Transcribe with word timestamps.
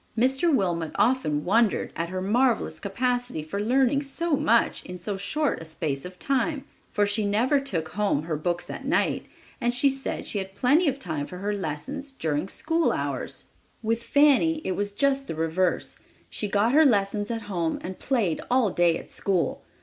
Mr. 0.17 0.51
Wilmot 0.51 0.93
often 0.95 1.45
wondered 1.45 1.93
at 1.95 2.09
her 2.09 2.23
marvelous 2.23 2.79
capacity 2.79 3.43
for 3.43 3.61
learning 3.61 4.01
so 4.01 4.35
much 4.35 4.83
in 4.83 4.97
so 4.97 5.15
short 5.15 5.61
a 5.61 5.65
space 5.65 6.05
of 6.05 6.17
time, 6.17 6.65
for 6.91 7.05
she 7.05 7.23
never 7.23 7.59
took 7.59 7.89
home 7.89 8.23
her 8.23 8.35
books 8.35 8.67
at 8.71 8.83
night, 8.83 9.27
and 9.61 9.75
she 9.75 9.91
said 9.91 10.25
she 10.25 10.39
had 10.39 10.55
plenty 10.55 10.87
of 10.87 10.97
time 10.97 11.27
for 11.27 11.37
her 11.37 11.53
lessons 11.53 12.11
during 12.13 12.47
school 12.47 12.91
hours. 12.91 13.45
With 13.83 14.01
Fanny 14.01 14.55
it 14.65 14.71
was 14.71 14.91
just 14.91 15.27
the 15.27 15.35
reverse. 15.35 15.99
She 16.31 16.47
got 16.47 16.73
her 16.73 16.83
lessons 16.83 17.29
at 17.29 17.43
home 17.43 17.77
and 17.83 17.99
played 17.99 18.41
all 18.49 18.71
day 18.71 18.97
at 18.97 19.11
school! 19.11 19.61